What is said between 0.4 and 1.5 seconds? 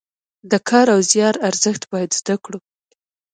د کار او زیار